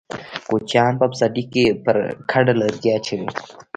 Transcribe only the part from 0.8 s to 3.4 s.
په پسرلي کې پر کډه لرګي اچوي.